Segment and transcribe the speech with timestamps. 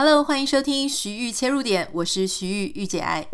[0.00, 3.26] Hello，欢迎收听徐玉切入点，我是徐玉御姐爱。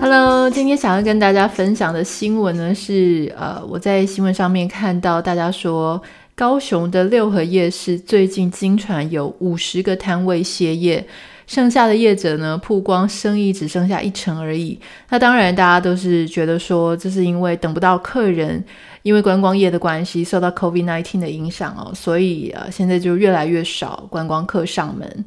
[0.00, 6.00] Hello，今天想要跟大家分享的新闻呢是，呃，我在新闻上面看到大家说，
[6.36, 11.04] 高雄的六合夜市最近经传有五十个摊位歇业。
[11.46, 14.78] 剩下的业者呢，曝光生意只剩下一成而已。
[15.10, 18.62] 那当然，大家都是觉得说，这是因为等不到客人，
[19.02, 25.24] 因为观光业的关系受到 COVID-19 的影响哦，所以呃，现在就越来越少观光客上门。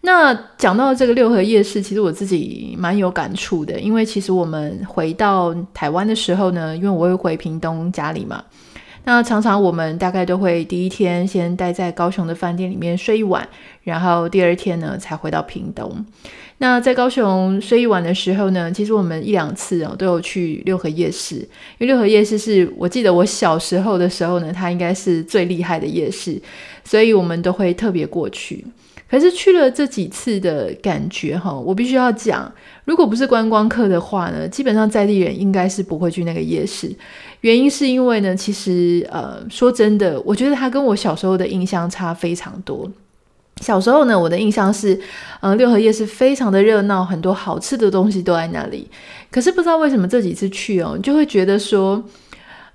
[0.00, 8.44] 那讲到这个六合夜市，其实我自己蛮有感触的，因为其实我们回到台湾的时候呢，因为我会回屏东家里嘛。
[9.04, 13.46] 那常常我们大概都会第一天先待在高雄的饭店里面睡一晚，
[13.82, 16.04] 然后第二天呢才回到屏东。
[16.58, 26.40] 那在高雄睡一晚的时候呢，其实我们一两次哦都有去六合夜市，因为六合夜市是我记得我小时候的时候呢，它应该是最厉害的夜市，
[26.84, 28.64] 所以我们都会特别过去。
[29.10, 32.50] 可是去了这几次的感觉哈，我必须要讲，
[32.84, 36.90] 如果不是观光客的话呢，基本上在地人应该是不会去那个夜市。
[37.44, 42.90] 原因是因为呢，其实呃，说真的，我觉得它跟我小时候的印象差非常多。
[43.60, 44.98] 小时候呢，我的印象是，
[45.42, 48.88] 嗯、六合夜市非常的热闹，很多好吃的东西都在那里。
[49.30, 52.02] 可是不知道为什么这几次去哦，就会觉得说，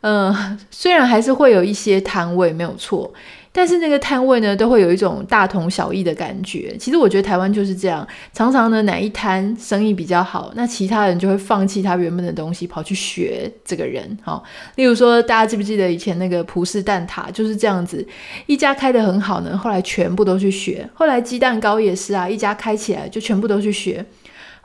[0.01, 3.11] 呃， 虽然还是会有一些摊位没有错。
[3.51, 6.77] 但是那个摊位呢，都会有一种大同小异的感觉。
[6.77, 14.15] 其实我觉得台湾就是这样，常常呢哪一摊生意比较好，那其他人就会放弃他原本的东西，跑去学这个人。
[14.21, 14.43] 好，
[14.75, 18.07] 例如说大家记不记得以前那个葡式蛋挞就是这样子，
[18.45, 20.87] 一家开得很好呢，后来全部都去学。
[20.93, 24.05] 后来鸡蛋糕也是啊，一家开起来就全部都去学。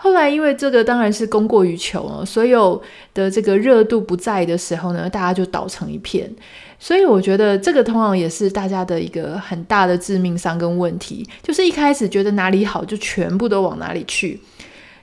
[0.05, 2.81] 后来因为这个当然是供过于求了，所有
[3.15, 6.31] 的这个热度不在的时候呢，大家就倒成一片。
[6.79, 14.39] 所以我觉得这个通常也是大家的一个很大的致命伤跟问题，就是一开始觉得哪里好就全部都往哪里去。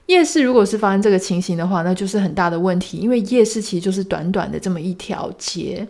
[0.06, 5.88] 夜市如果是发生这个情形的话，那就是很大的问题，因为夜市其实就是短短的这么一条街。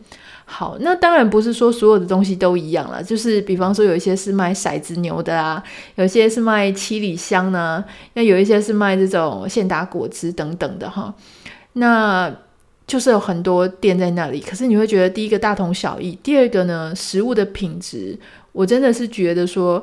[0.54, 5.64] 好，那当然不是说所有的东西都一样了，就是比方说有一些是卖骰子牛的啊，
[5.96, 7.82] 有些是卖七里香呢，
[8.16, 11.16] 那有一些是卖这种现打果汁等等的哈。
[11.74, 12.30] 那
[12.86, 18.20] 就是有很多店在那里，可是你会觉得第一个大同小异，第二个呢，食物的品质，
[18.52, 19.82] 我真的是觉得说，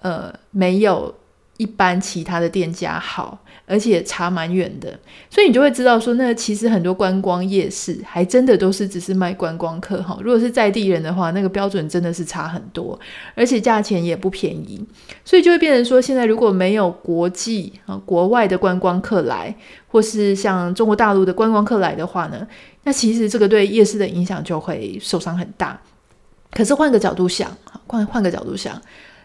[0.00, 1.14] 呃，没有
[1.56, 3.38] 一般其他的店家好。
[3.68, 4.96] 而且差蛮远的，
[5.28, 10.16] 所以你就会知道说，那其实很多观光夜市还真的都是只是卖观光客哈。
[10.22, 12.96] 如果是在地人的话，那个标准真的是差很多，
[13.34, 14.80] 而且价钱也不便宜，
[15.24, 19.52] 所以就会变成说，现在如果没有国际啊国外的观光客来，
[19.88, 22.46] 或是像中国大陆的观光客来的话呢，
[22.84, 25.76] 那其实这个对夜市的影响就会受伤很大。
[26.52, 27.50] 可是换个角度想，
[27.88, 28.80] 换换个角度想，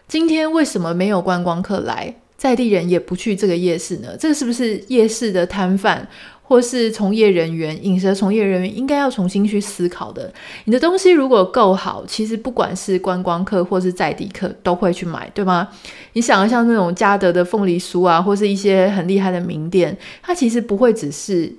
[0.08, 2.12] 今天为什么没有观光客来？
[2.42, 6.04] 在地人也不去这个夜市呢，这个是不是夜市的摊贩
[6.42, 10.28] 或是从业人员、饮食从业人员应该要重新去思考的？
[10.64, 15.68] 你的东西如果够好，其实不管是观光客或是在地客都会去买，对吗？
[16.14, 21.54] 你想像那种嘉德的凤梨酥啊，或是一些很厉害的名店，它其实不会只是。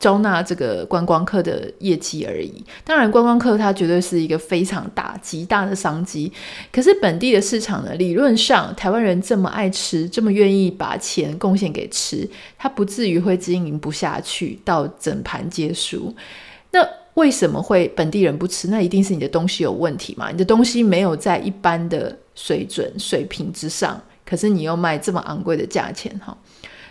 [0.00, 2.64] 招纳这个观光客的业绩而已。
[2.84, 6.32] 当然，观光客它绝对是一个非常大、极大的商机。
[6.72, 16.14] 可是本地的市场呢，理论上台湾人这么爱吃，这么愿意把钱贡献给吃，它不至于会经营不下去到整盘皆输。
[16.70, 18.68] 那为什么会本地人不吃？
[18.68, 20.30] 那一定是你的东西有问题嘛？
[20.30, 26.36] 你的东西没有在一般的水准水平之上，可是你又卖这么昂贵的价钱，哈。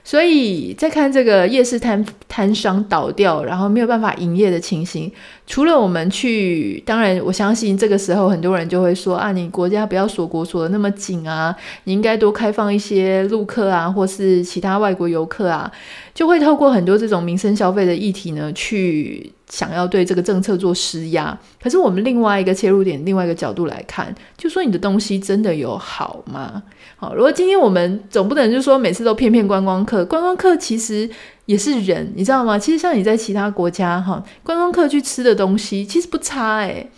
[0.07, 5.11] 所以在看这个夜市摊摊商倒掉，然后没有办法营业的情形，
[5.45, 11.53] 除了我们去，当然我相信这个时候很多人就会说啊，你国家不要锁国锁的那么紧啊，
[11.83, 15.69] 你应该多开放一些陆客啊，或是其他外国游客啊，
[16.13, 21.37] 就会透过很多这种民生消费的议题呢，去想要对这个政策做施压。
[21.61, 26.63] 可是我们另外一个切入点，另外一个角度来看，就说你的东西真的有好吗？
[26.97, 31.09] 好，如果今天我们总不能就说每次都骗骗观光客，观光客其实
[31.45, 32.57] 也是人，你知道吗？
[32.57, 36.89] 其实像你在其他国家哈，观光客去吃的东西其实不差诶。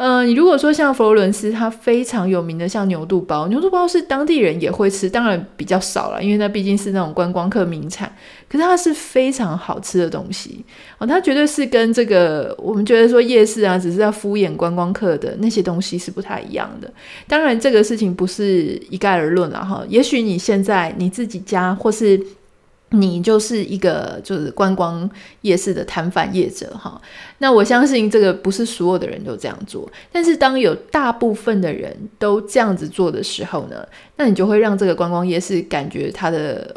[0.00, 8.10] 呃，你如果说像佛罗伦斯，它非常有名的像牛肚包，牛肚包是当地人也会吃，当然比较少了，因为那毕竟是那种观光客名产。
[8.48, 10.64] 可是它是非常好吃的东西
[10.96, 16.90] 哦，它绝对是跟这个我们觉得说夜市啊，只是在敷衍观光客的那些东西是不太一样的。
[17.28, 19.84] 当然，这个事情不是一概而论了哈。
[19.86, 22.18] 也许你现在你自己家或是
[22.90, 25.08] 你就是一个就是观光
[25.42, 27.00] 夜市的摊贩业者哈，
[27.38, 36.74] 那我相信这个不是所有的人都这样做，但是当有大部分的人都这样子做的时候呢，那你就会让这个观光夜市感觉它的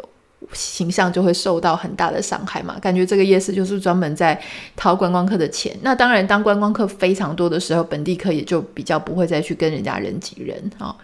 [0.52, 4.40] 形象就会受到很大的伤害嘛，感觉这个夜市就是专门在
[4.76, 5.76] 掏观光客的钱。
[5.82, 10.94] 那当然，当观光客非常多的时候，本地客也就比较不会再去跟人家人挤人啊。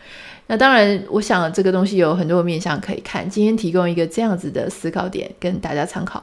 [0.50, 3.30] 那当然，我想这个东西有很多面向可以看。
[3.30, 6.20] 今天提供一个这样子的思考点，跟大家参考。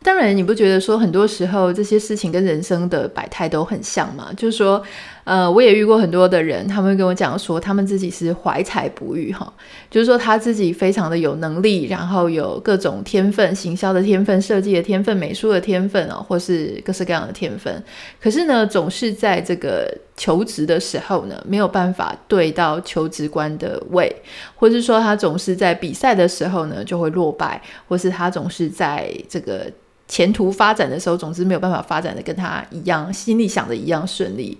[0.00, 4.30] 当然，你不觉得说很多时候这些事情跟人生的百态都很像吗？
[4.36, 4.80] 就是说，
[5.28, 9.52] 呃，我也遇过很多的人，他们跟我讲说，他们自己是怀才不遇哈，
[9.90, 17.84] 就是说他自己非常的有能力，然后有各种天分，行销的天分、设计的天分、美术的天分哦，或是各式各样的天分。
[18.18, 24.10] 可是呢，总是在这个求职的时候呢，没有办法对到求职官的位，
[24.54, 29.70] 或是说他总是在比赛的时候呢就会落败，或是他总是在这个。
[30.10, 34.56] 前途发展的时候，总之没有办法发展的跟他一样，心里想的一样顺利。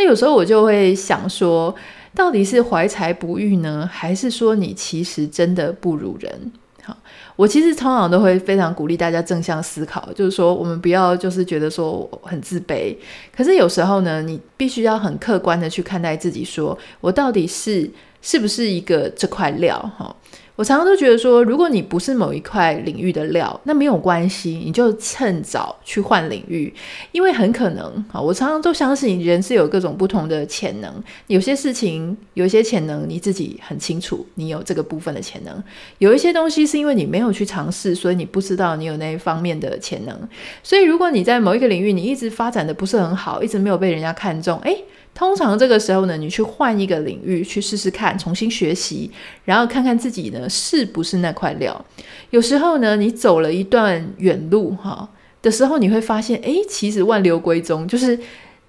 [0.00, 1.74] 那有时候我就会想说，
[2.14, 6.52] 到底是怀才不遇呢，还是说你其实真的不如人？
[6.82, 6.96] 好，
[7.36, 12.96] 我其实通常都会非常鼓励大家正向思考，就是说我们不要就是觉得说很自卑。
[13.36, 17.90] 可是有时候呢，你必须要很客观的去看待自己，说我到底是
[18.22, 19.78] 是不是一个这块料？
[19.98, 20.16] 哈。
[20.60, 26.70] 我常常都觉得说，如果你不是某一块领域的料，那没有关系，你就趁早去换领域，
[27.12, 30.92] 因为很可能啊，我常常都相信人是有各种不同的潜能，
[31.28, 35.64] 有些事情有些潜能你自己很清楚，你有这个部分的潜能，
[35.96, 40.14] 有一些东西是因为你没有去尝试，所以你不知道你有那一方面的潜能，
[40.62, 44.84] 所以如果你在某一个领域你一直发展的不是很好，一直没有被人家看中，诶。
[45.14, 49.10] 通常这个时候呢，你去换一个领域去试试看，重新学习，
[49.44, 51.84] 然后看看自己呢是不是那块料。
[52.30, 55.08] 有时候呢，你走了一段远路哈
[55.42, 58.18] 的时候，你会发现，哎，其实万流归宗，就是。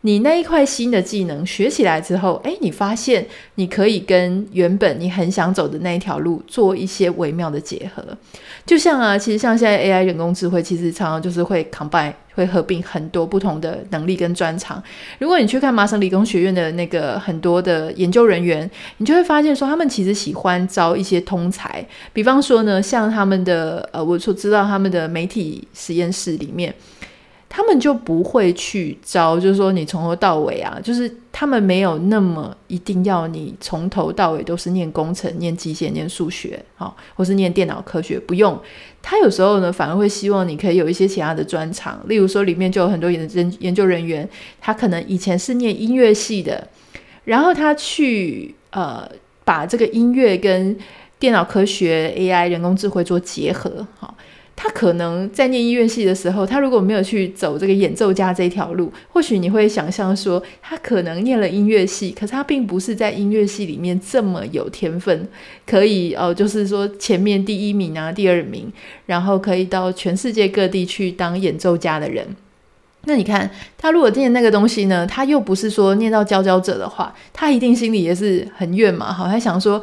[0.04, 3.26] 你那一块新的技能学起来之后，诶，你发现
[3.56, 8.04] 你可以跟原本你很想走的那一条路做一些微妙的结合。
[8.66, 14.82] 就像啊，其实像现在 AI 人工智慧，其实常常就是会 combine，会合并很多不同的能力跟专长。
[15.20, 21.86] 如果你去看麻省理工学院的那个很多的研究人员，你就会发现说，他们其实喜欢招一些通才。
[22.12, 26.74] 比方说呢，像他们的呃，我所知道他们的媒体实验室里面。
[27.54, 38.58] 他们就不会去招，就是说你从头到尾啊，就是他们没有那么一定要你从头到尾都是念工程、念机械、念数学，好，或是念电脑科学，不用。
[39.02, 44.28] 他有时候呢，反而会希望你可以有一些其他的专长，例如说里面就有很多研研研究人员，
[44.62, 46.66] 他可能以前是念音乐系的，
[47.26, 49.06] 然后他去呃
[49.44, 50.78] 把这个音乐跟
[51.20, 54.16] 电脑科学、AI、人工智慧做结合，好。
[54.64, 65.28] 他可能在念音乐系的时候，他如果没有去走这个演奏家这条路，或许你会想象说，他可能念了音乐系，可是他并不是在音乐系里面这么有天分，
[65.66, 68.72] 可以哦，就是说前面第一名啊，第二名，
[69.08, 72.28] 然后可以到全世界各地去当演奏家的人。
[73.06, 73.50] 那你看，
[73.80, 79.12] 他如果念那个东西呢，他又不是说念到佼佼者的话，他一定心里也是很怨嘛。
[79.12, 79.82] 好，他想说，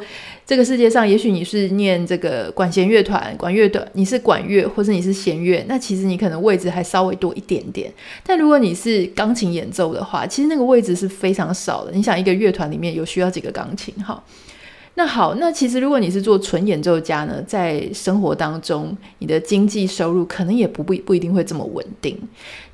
[0.49, 7.93] 这个世界上也许你是念这个管弦乐团、管乐团，你是管乐或者你是弦乐，那其实你可能位置还稍微多一点点。
[8.25, 11.91] 但如果你是钢琴演奏的话，其实那个位置是非常少的。
[11.91, 13.93] 你想，一个乐团里面有需要几个钢琴？
[14.03, 14.23] 哈。
[14.95, 22.17] 那好，那其实如果你是做纯演奏家呢，在生活当中，你的经济收入可能也不不不一定会这么稳定。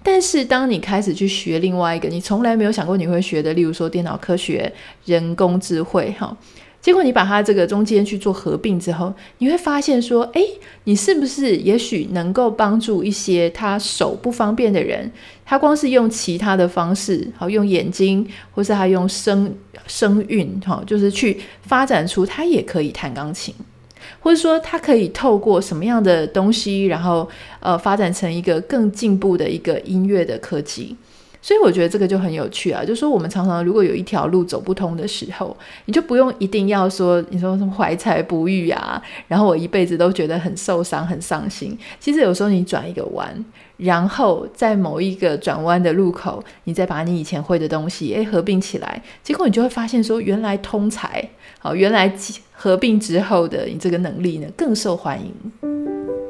[0.02, 4.72] 但是当你开始去学另外一个你从来没有想过你会学的，例如说电脑科学、
[5.04, 6.38] 人工智慧，哈。
[6.86, 10.48] 结果你把它这个中间去做合并之后，你会发现说，诶，
[10.84, 15.12] 你是不是也许能够帮助一些他手不方便的人，
[15.44, 19.52] 他光是用其他的方式，好，用眼睛，或是他用声
[19.88, 23.52] 声韵，哈，就是去发展出他也可以弹钢琴，
[24.20, 27.28] 或者说他可以透过什么样的东西，然后
[27.62, 30.96] 呃发展成一个更进步的一个音乐的科技。
[31.46, 41.78] 所以我觉得这个就很有趣啊，就是说我们常常如果有一条路走不通的时候，你就不用一定要说你说什么怀才不遇啊，然后我一辈子都觉得很受伤、很伤心。
[42.00, 43.46] 其实有时候你转一个弯，
[43.78, 52.12] 然后在某一个转弯的路口，你再把你以前会的东西诶合并起来，结果你就会发现说，原来通才好，原来
[52.54, 56.25] 合并之后的你这个能力呢更受欢迎。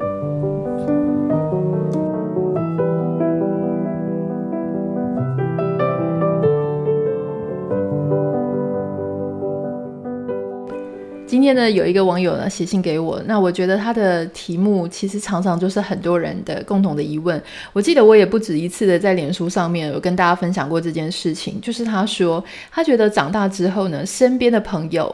[11.27, 17.41] 今天呢，有一个网友呢写信给我，那我觉得他的题目其实常常就是很多人的共同的疑问。
[17.73, 25.13] 我记得我也不止一次的在脸书上面有跟大家分享过这件事情，就是他说他觉得长大之后呢，身边的朋友，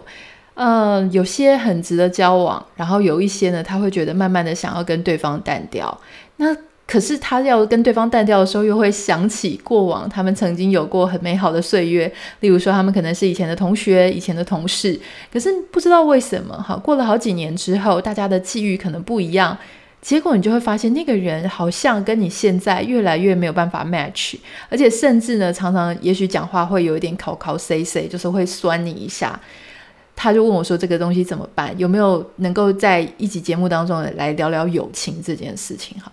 [0.53, 5.98] 呃，有些很值得交往，然后有一些呢，他会觉得慢慢的想要跟对方淡掉。
[6.36, 6.53] 那
[6.91, 15.00] 可是他要跟对方淡掉的时候，又会想起过往他们曾经有过很美好的岁月，例如说他们可能是以前的同学、以前的同事。
[15.31, 19.57] 可是不知道为什么，哈，过了好几年之后，大家的际遇可能不一样，
[20.01, 24.36] 结果你就会发现那个人好像跟你现在越来越没有办法 match，
[24.67, 29.39] 而且甚至呢，常常也许讲话会有一点口口 say say，就是会酸你一下。
[30.13, 31.74] 他就问我说：“这个东西怎么办？
[31.79, 36.12] 有没有能够在一集节目当中来聊聊友情这件事情？”哈。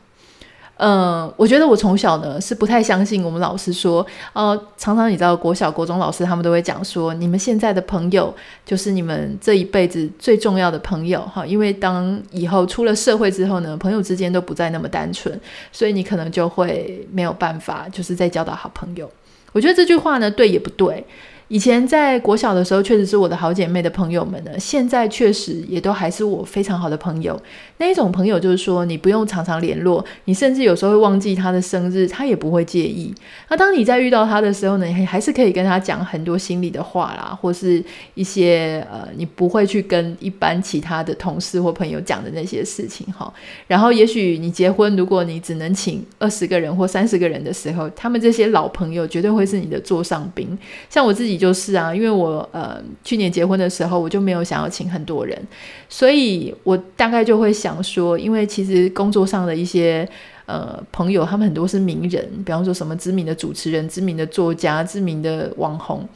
[0.79, 8.33] 嗯，我觉得我从小呢是不太相信我们老师说，呃，常常你知道国小、国中老师他们都会讲说，你们现在的朋友
[8.65, 15.39] 就是你们这一辈子最重要的朋友哈，因为当以后出了社会之后呢，朋友之间都不再那么单纯，
[15.73, 19.11] 所以你可能就会没有办法就是再交到好朋友。
[19.53, 21.05] 我觉得这句话呢对也不对。
[21.49, 24.51] 以前在国小的时候，确实是我的好姐妹的朋友们呢。
[24.59, 27.41] 现在确实也都还是我非常好的朋友。
[27.79, 33.15] 那一种朋友就是说，你不用常常联络，你甚至有时候会忘记他的生日，他也不会介意。
[33.49, 43.33] 那当你在遇到他的时候呢，你还是可以跟他讲很多心里的话啦，或是一些呃，你不会去跟一般其他的同事或朋友讲的那些事情哈。
[43.67, 50.47] 然后，也许你结婚，如果你只能请二十个人或三十个人的时候，他们这些老朋友绝对会是你的座上宾。
[50.91, 51.38] 像我自己。
[51.39, 55.41] 就是啊，因为我呃去年结婚的时候，我就没有想要请很多人，
[55.89, 60.07] 所以我大概就会想说，因为其实工作上的一些
[60.47, 66.07] 呃朋友，他们很多是名人，比方说什么知名的主持人、知名的作家、知名的网红。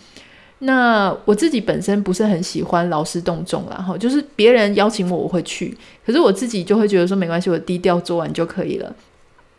[0.64, 5.76] 那我自己本身不是很喜欢劳师动众啦，哈，就是别人邀请我我会去，
[6.07, 8.95] 可是我自己就会觉得说没关系，我低调做完就可以了。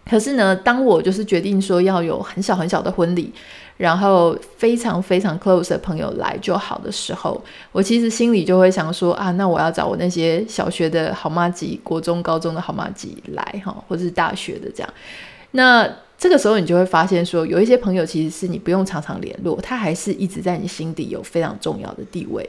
[0.09, 3.33] 可是呢，当我就是决定说要有很小很小的婚礼。
[3.75, 14.93] 然后非常非常 close 的朋友来就好的时候，我其实心里就会想说啊，那我要找我那些小学的好妈吉、国中、高中的好妈吉来哈，或者是大学的这样。
[15.51, 22.47] 那这个时候你就会发现说，有一些朋友其实是你不用常常联络，他还是一直在你心底有非常重要的地位。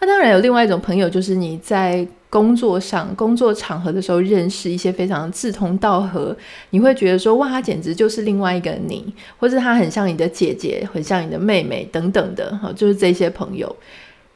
[0.00, 6.36] 那当然有另外一种朋友，就是你在工作上、工作场合的时候认识一些非常志同道合，
[6.70, 13.74] 你会觉得说哇，他简直就是另外一个你，或者他很像你的姐姐，很像你的妹妹等等的，哈，就是这些朋友。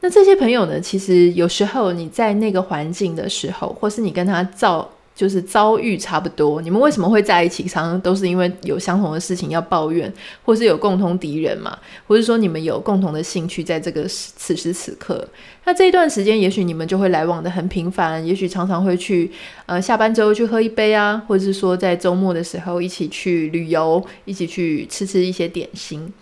[0.00, 4.88] 那这些朋友呢，其实有时候你在那个环境的时候，或是你跟他照。
[5.18, 7.64] 就是遭遇差不多，你们为什么会在一起？
[7.64, 10.12] 常常都是因为有相同的事情要抱怨，
[10.44, 15.26] 或是有共同敌人嘛，或是说你们有共同的兴趣，在这个此时此刻，
[15.64, 19.28] 那这一段时间，也许你们就会来往得很频繁，也许常常会去，
[19.66, 26.12] 呃，下班之后去喝一杯啊，或者是说在周末的时候一起去旅游，一起去吃吃一些点心。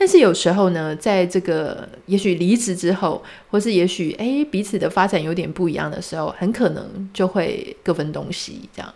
[0.00, 8.66] 但是有时候呢，在这个也许离职之后，或是也许诶彼此的发展有点不一样的时候，很可能就会各分东西。
[8.74, 8.90] 这样，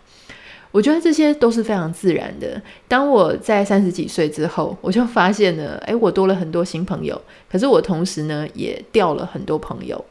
[0.71, 2.59] 我觉得这些都是非常自然的。
[2.87, 10.03] 当我在三十几岁之后，我就发现了，诶，我多了很多新朋友，可是我同时呢也掉了很多朋友。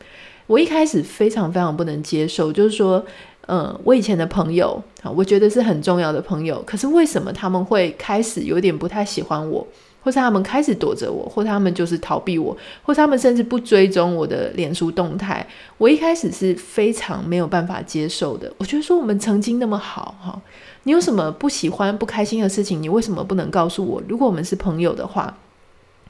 [0.47, 3.05] 我一开始非常非常不能接受，就是说，
[3.49, 9.67] 嗯，我以前的朋友啊，我觉得是很重要的朋友，可是为什么他们会开始有点不太喜欢我？
[10.05, 15.45] 或是他们开始躲着我，或他们就是逃避我，或他们甚至不追踪我的脸书动态。
[15.79, 18.53] 我一开始是非常没有办法接受的。
[18.59, 20.39] 我觉得说我们曾经那么好哈，
[20.83, 24.03] 你有什么不喜欢、不开心的事情，你为什么不能告诉我？
[24.07, 25.35] 如果我们是朋友的话。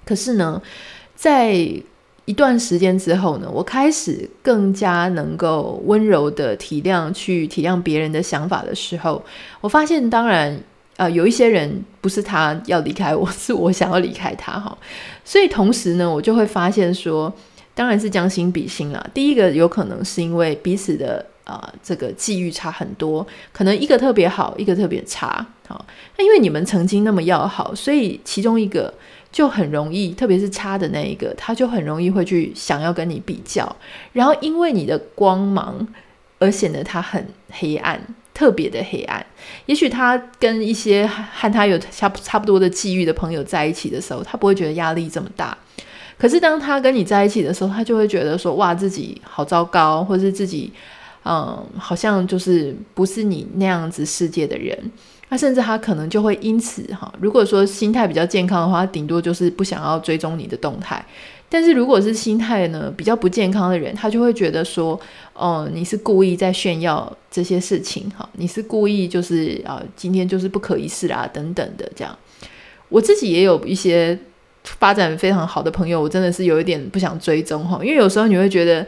[0.04, 0.60] 可是呢，
[1.14, 1.54] 在
[2.24, 9.22] 一段时间之后呢，我开始更加能够温柔的体谅、去体谅别人的想法的时候，
[9.60, 10.60] 我发现，当然。
[10.96, 14.76] 呃，有一些人不是他要离开我， 是我想要离开他哈。
[15.24, 17.32] 所以同时呢，我就会发现说，
[17.74, 19.04] 当然是将心比心啦。
[19.12, 25.44] 第一个有可能是因为彼此的啊、呃、这个际遇差很多，可能一个特别好，一个特别差。
[25.66, 25.84] 好，
[26.16, 28.92] 那因为你们曾经那么要好，所以其中一个
[29.32, 33.74] 就很容易，特别是差的那一个，他就很容易会去想要跟你比较，
[34.12, 35.88] 然后因为你的光芒
[36.38, 38.00] 而显得他很黑暗。
[38.34, 39.24] 特别的黑暗，
[39.66, 45.56] 也许他跟一些和他有差差不多的际遇的朋友在一起的时候，他不会觉得压力这么大。
[46.18, 50.72] 可是当他跟你在一起的时候，他就会觉得说：“哇，自己好糟糕，或是自己，
[51.24, 54.76] 嗯，好像就是不是你那样子世界的人。”
[55.28, 61.04] 那甚至他可能就会因此哈，如果说心态比较健康的话，顶多就是不想要追踪你的动态。
[61.48, 64.98] 但是如果是心态呢比较不健康的人，他就会觉得说，
[65.32, 72.16] 哦，你是故意在炫耀这些事情哈，你是故意就是啊，今天就是不可一世啦等等的这样。
[72.88, 74.18] 我自己也有一些
[74.64, 78.86] 发展非常好的朋友，我真的是有一点不想追踪哈，因为有时候你会觉得。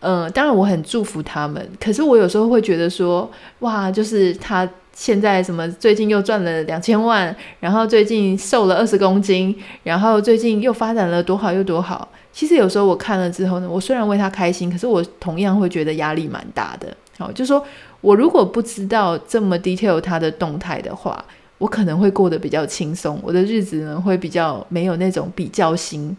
[0.00, 3.28] 嗯、当然我很祝福他们，可是我有时候会觉得说，
[3.60, 12.08] 哇，就是他现在什么最近又赚了两千万，然后最近瘦了二十公斤，然后最近又发展了多好又多好。
[12.32, 16.88] 其实有时候我看了之后呢，我虽然为他开心，可是我同样会觉得压力蛮大的。
[17.18, 17.62] 好，就说
[18.00, 21.22] 我如果不知道这么 detail 他的动态的话，
[21.58, 26.16] 我可能会过得比较轻松，我的日子呢会比较没有那种比较心。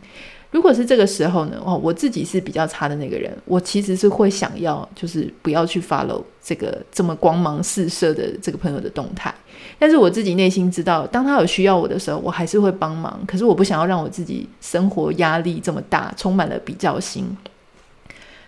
[0.52, 9.34] 如果是这个时候呢，哦，我自己是比较差的那个人，我其实是会想要，就是不要去 follow 这个这么光芒四射的这个朋友的动态。
[9.78, 13.20] 但是我自己内心知道，当他有需要我的时候，我还是会帮忙。
[13.28, 17.26] 可是我不想要让我自己生活压力这么大，充满了比较心。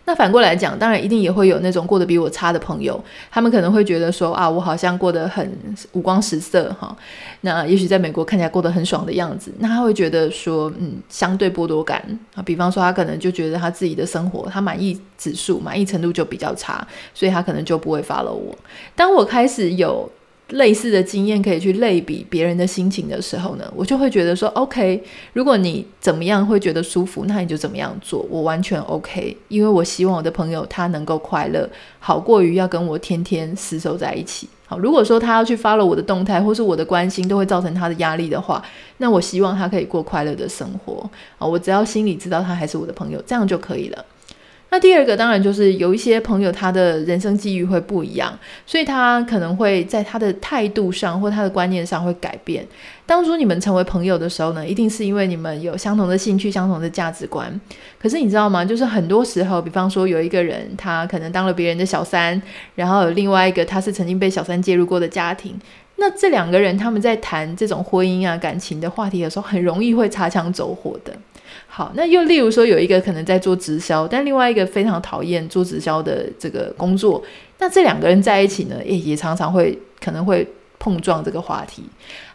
[0.10, 3.00] 那反过来讲，当然一定也会有那种过得比我差的朋友，
[3.30, 5.48] 他们可能会觉得说啊，我好像过得很
[5.92, 6.98] 五光十色哈。
[7.42, 12.42] 那也许在美国看起来过得很爽的样子，那他会觉得说，嗯，相对剥夺感啊。
[12.42, 18.58] 比方说，他可能就觉得他自己的生活，他满意指数、满意程度就比较差，所以他可能就不会 follow 我。
[18.96, 20.12] 当我开始有
[20.50, 25.04] 类似的经验可以去类比别人的心情的时候呢，我就会觉得说，OK，
[25.34, 34.50] 如果你怎么样会觉得舒服，那你就怎么样做，我完全 OK，因为我希望我的朋友他能够快乐，好过于要跟我天天厮守在一起。
[34.66, 38.64] 好，如果说他要去发了我的动态，或是我的关心都会造成他的压力的话，
[38.98, 41.10] 那我希望他可以过快乐的生活。
[41.38, 44.06] 啊，我只要心里知道他还是我的朋友，这样就可以了。
[44.72, 52.64] 那第二个当然就是有一些朋友，他的人生际遇会不一样，所以他可能会在他的态度上或他的观念上会改变。
[53.06, 57.60] 当初你们成为朋友的时候呢，一定是因为你们有相同的兴趣、相同的价值观。
[58.00, 58.64] 可是你知道吗？
[58.64, 62.40] 就是很多时候，比方说有一个人，他可能当了别人的小三，
[62.76, 65.60] 然后有另外一个他是曾经被小三介入过的家庭。
[65.96, 71.12] 那这两个人他们在谈这种婚姻啊、感情的话题的时候，很容易会擦枪走火的。
[71.80, 77.24] 好，那又例如说，有一个可能在做直销，但另外一个非常讨厌做直销的这个工作，
[77.60, 80.46] 那这两个人在一起呢，也也常常会可能会
[80.78, 81.84] 碰撞这个话题。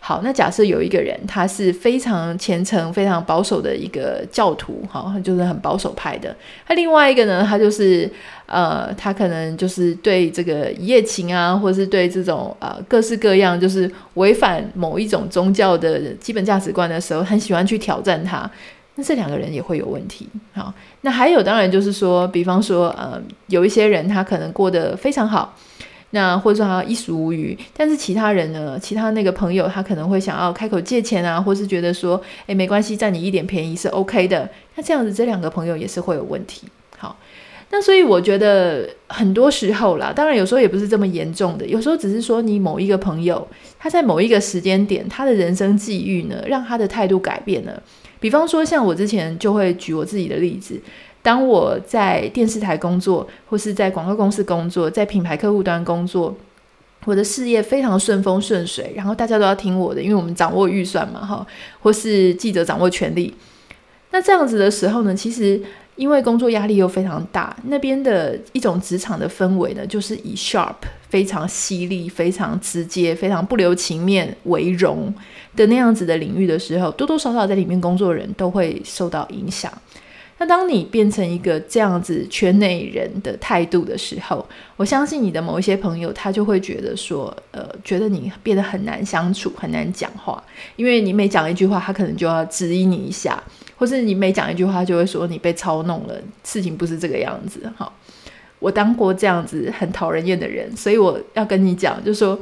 [0.01, 6.35] 好，那假设有一个人，他是非常虔诚、非常保守的一个教徒，好，就是很保守派的。
[6.69, 8.11] 那另外一个呢，他就是
[8.47, 18.51] 呃，他可能就是对这个一夜情啊，或是对这种呃各式各样就是违反某一种宗教的基本价值观的时候，很喜欢去挑战他。
[18.97, 20.29] 那这两个人也会有问题。
[20.53, 25.57] 好，那还有当然就是说，比方说，呃，有一些人他可能过得非常好，
[26.11, 34.49] 那或者说他衣食无虞，但是其他人呢，其他那个朋友他可能会想要开口借钱啊，或是觉得说，诶，没关系，占你一点便宜是 OK 的。
[34.77, 36.69] 那这样子，这两个朋友也是会有问题。
[36.97, 37.17] 好，
[37.71, 43.45] 那所以我觉得很多时候啦，当然有时候也不是这么严重的，有时候只是说你某一个朋友
[43.77, 47.83] 他在某一个时间点，他的人生际遇呢，让他的态度改变了。
[48.25, 50.81] 比方说，像我之前就会举我自己的例子，
[51.21, 56.35] 当我在电视台工作，或是在广告公司工作，在品牌客户端工作，
[57.05, 61.47] 我的事业非常顺风顺水，然后大家都要听我的，因为我们掌握预算嘛，哈，
[61.83, 63.35] 或是记者掌握权力。
[64.11, 65.61] 那这样子的时候呢，其实
[65.97, 70.75] 因为工作压力又非常大，那边的一种职场的氛围呢，就是以 sharp
[71.09, 75.13] 非常犀利、非常直接、非常不留情面为荣。
[75.57, 79.73] 的那样子的领域的时候，多多少少在里面工作的人都会受到影响。
[80.39, 84.45] 那当你变成一个这样子圈内人的态度的时候，
[84.77, 90.43] 我相信你的某一些朋友他就会觉得说，呃，觉得你变得很难相处，很难讲话，
[90.77, 93.43] 因为你每讲一句话，他可能就要质疑你一下，
[93.77, 97.61] 或是你每讲一句话，就会说你被操弄了，事情不是这个样子。
[97.77, 97.91] 哈，
[98.59, 102.39] 我当过这样子很讨人厌的人，所以我要跟你讲，就说。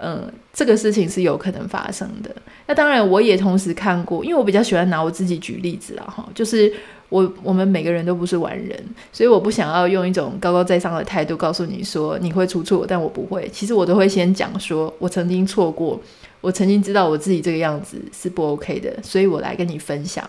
[0.00, 2.30] 嗯，这个事情是有可能发生的。
[2.68, 6.72] 那当然，我也同时看过，因为我比较喜欢拿我自己举例子啦，哈，就是
[7.08, 8.78] 我我们每个人都不是完人，
[9.12, 13.48] 所以我不想要用一种高高在上的态度告诉你说你会出错，但我不会。
[13.52, 16.00] 其实我都会先讲说，我曾经错过，
[16.40, 20.28] 我曾经知道我自己这个样子是不 OK 的，所以我来跟你分享。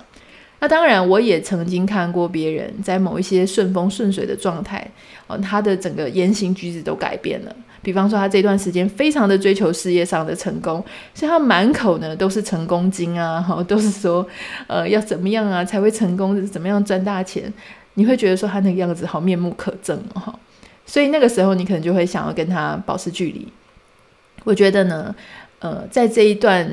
[0.60, 4.86] 那当然，我也曾经看过别人在某一些顺风顺水的状态，
[5.28, 7.56] 哦，他的整个言行举止都改变了。
[7.82, 14.28] 比方说，他这段时间非常的追求事业上的成功，所以他满口呢都是成功经啊，哈， 都是说，
[14.68, 17.52] 呃，要怎么样啊才会成功，怎么样赚大钱？
[17.94, 20.38] 你会觉得说他那个样子好面目可憎哈，
[20.86, 23.48] 所以那个时候你可能就会想要跟他保持距离。
[24.44, 25.16] 我觉得呢，
[25.60, 26.70] 呃，在这一段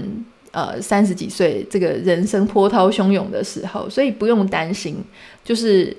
[0.57, 4.97] 呃三十几岁这个人生波涛汹涌的时候，所以不用担心，
[5.45, 5.95] 就是。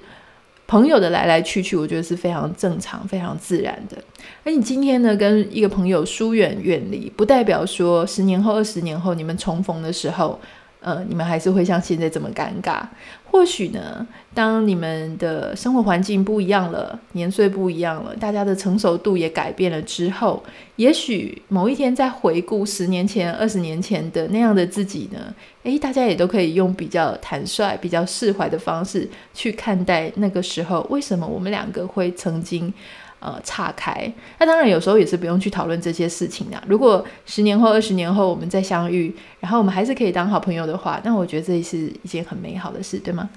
[0.70, 3.96] 朋友的来来去去，我觉得是非常正常、非常自然的。
[4.44, 10.38] 而你今天呢，跟一个朋友疏远远离，不代表说十年后、二十年后你们重逢的时候。
[10.80, 12.82] 呃，你们还是会像现在这么尴尬。
[13.30, 20.44] 或许呢，当你们的生活环境不一样了，年岁不一样了，大家的成熟度也改变了之后，
[20.78, 32.74] 也许某一天再回顾十年前、二十年前的那样的自己呢，诶，大家也都可以用比较坦率、比较释怀的方式去看待那个时候，为什么我们两个会曾经。
[33.20, 34.12] 呃，岔开。
[34.40, 36.62] 那当然，有时候也是不用去讨论这些事情的。
[36.68, 43.30] 如果十年后、二十年后我们再相遇，然后我们还是可以当好朋友的话，那我觉得这是一件很美好的事，对吗？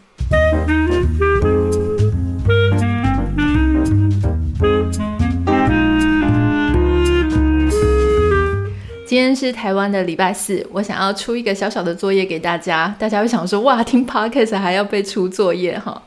[9.07, 12.95] 今天是台湾的礼拜四，我想要出一个小小的作业给大家。
[12.97, 16.01] 大家会想说，哇，听 Podcast 还要被出作业哈？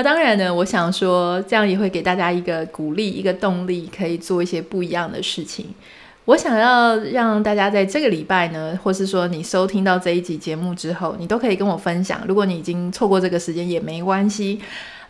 [0.00, 5.66] 那当然呢，我想说，这样也会给大家一个鼓励，一个动力，可以做一些不一样的事情。
[6.24, 12.22] 我想要让大家在这个礼拜呢，或是说你收听到这一集节目之后，你都可以跟我分享。
[12.26, 14.58] 如果你已经错过这个时间也没关系，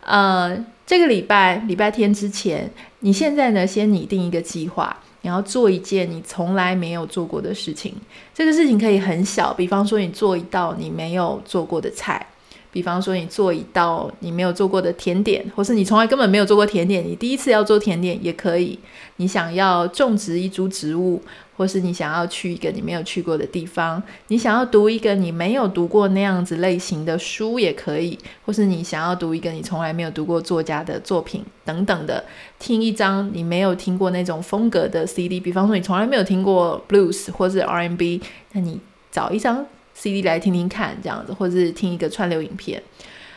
[0.01, 4.97] 呃，这个礼拜礼拜天之前，你现在呢，先拟定一个计划。
[5.21, 7.95] 你要做一件你从来没有做过的事情，
[8.33, 12.27] 这个事情可以很小，比方说你做一道你没有做过的菜。
[12.71, 18.79] 比方说，你做一道你没有做过的甜点，或是你从来根本没有做过甜点，你第一次要做甜点也可以。
[19.17, 21.21] 你想要种植一株植物，
[21.55, 32.23] 或是你想要去一个你没有去过的地方，你想要读一个你没有读过那样子类型的书也可以，或是你想要读一个你从来没有读过作家的作品等等的，
[32.57, 35.39] 听一张你没有听过那种风格的 CD。
[35.39, 38.21] 比方说，你从来没有听过 Blues 或是 R&B，
[38.53, 38.79] 那你
[39.11, 39.65] 找一张。
[40.01, 42.81] CD 来听听看，这样子，或者是听一个串流影片。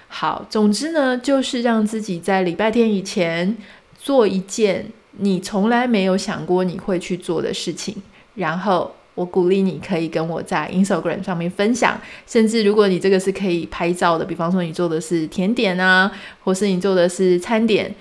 [0.09, 3.55] 好，总之呢，就是让自己在礼拜天以前
[3.99, 4.87] 做一件
[5.19, 7.95] 你从来没有想过你会去做的事情。
[8.37, 16.11] 然后，我鼓励你可以跟我在 Instagram 上面分享，甚至如果你这个是可以拍照的，比方说你做的是甜点啊，
[16.43, 17.95] 或是你做的是餐点。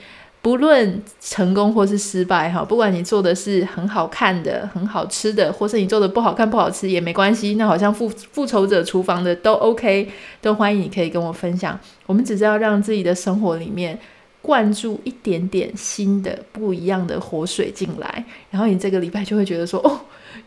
[0.44, 7.56] 不论成功或是失败，哈，不管你做的是很好看的、很好吃的，或是你做的不好看、不好吃也没关系。
[7.56, 11.80] 那好像复复仇者厨房的都 OK，都欢迎你可以跟我分享。
[12.06, 13.98] 我们只是要让自己的生活里面
[14.42, 19.98] 灌注一点点新的、不一样的活水进来，然后你这个礼拜就会觉得说，哦。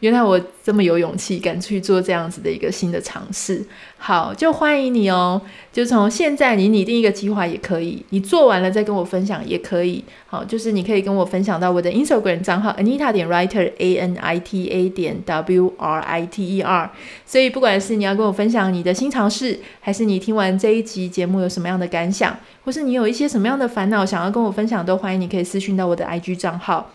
[0.00, 3.64] 原来我这么有勇气，敢去做这样子的一个新的尝试。
[3.98, 5.40] 好，就欢迎你哦。
[5.72, 10.04] 就从现在，你拟定一个计划也可以，你做完了再跟我分享也可以。
[10.26, 16.56] 好，就是你可以跟我分享到我的 Instagram 账号 Anita 点 Writer A N I T A 点 W R I T
[16.56, 16.90] E R。
[17.24, 26.90] 所以，不管是你要跟我分享你的新尝试，还是你听完这一集节目有什么样的感想，或是你有一些什么样的烦恼想要跟我分享，都欢迎你可以私讯到我的 IG 账号。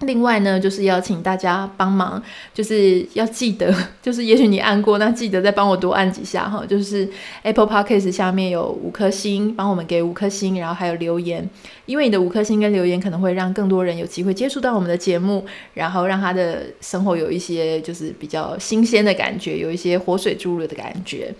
[0.00, 2.22] 另外呢，就是邀请大家帮忙，
[2.54, 6.64] 就是要记得， 就是也许你按过，那记得再帮我多按几下哈。
[6.66, 7.06] 就是
[7.42, 11.46] Apple Podcast 下面有五颗星，帮我们给五颗星，然后还有留言，
[11.84, 21.30] 因为你的五颗星跟留言可能会让更多人有机会接触到我们的节目，然后让他的生活有一些就是比较新鲜的感觉，有一些活水注入的感觉。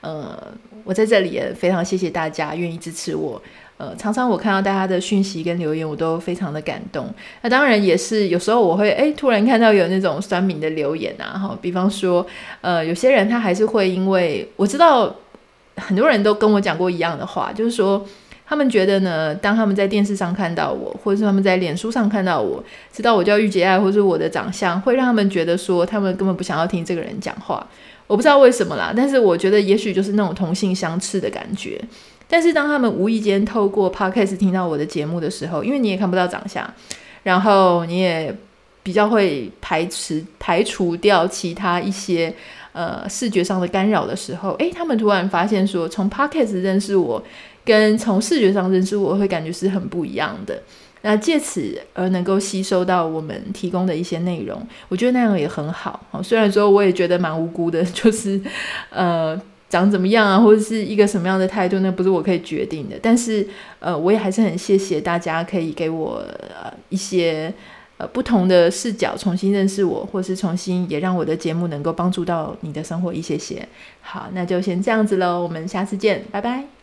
[0.00, 0.40] 呃，
[0.84, 3.42] 我在这里也非常谢谢大家愿意支持我。
[3.78, 7.06] 呃，常常我看到大家的讯息跟留言，我都非常的感动。
[7.42, 12.26] 那当然也是有时候我会诶突然看到有那种酸民的留言啊，哈，比方说，
[12.62, 15.14] 呃，有些人他还是会因为我知道
[15.76, 18.02] 很多人都跟我讲过一样的话，就是说
[18.46, 27.66] 他们觉得呢，当他们在电视上看到我，或者是他们在脸书上看到我，知道我叫玉洁爱，或是我的长相，会让他们觉得说他们根本不想要听这个人讲话。
[28.06, 31.78] 我不知道为什么啦，但是我觉得也许就是那种同性相斥的感觉。
[32.28, 36.68] 但是当他们无意间透过 Podcast 听到我的节目的时候，因为你也看不到长相，
[37.22, 38.34] 然后你也
[38.82, 42.34] 比较会排斥排除掉其他一些
[42.72, 47.22] 呃视觉上的干扰的时候，诶，他们突然发现说，从 Podcast 认识我，
[47.64, 50.60] 跟从视觉上认识我会感觉是很不一样的。
[51.02, 56.00] 那借此而能够吸收到我们提供的一些内容，我觉得那样也很好。
[56.24, 58.40] 虽然说我也觉得蛮无辜的， 就是
[58.90, 59.40] 呃。
[59.68, 62.96] 长怎么样啊，或者是一个什么样的态度，那不是我可以决定的。
[63.02, 63.46] 但是，
[63.80, 66.22] 呃，我也还是很谢谢大家可以给我
[66.62, 67.52] 呃一些
[67.98, 73.66] 呃不同的视角，重新认识我，或是重新也让我的节目能够帮助到你的生活一些些。
[74.00, 76.75] 好，那就先这样子喽，我们下次见，拜拜。